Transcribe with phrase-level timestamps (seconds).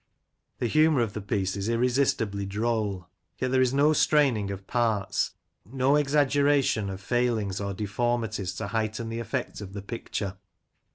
[0.57, 3.07] The humour of the piece is irresistibly droll,
[3.37, 5.35] yet there is no straining of parts—
[5.71, 10.37] no exag geration of failings or deformities to heighten the effect of the picture.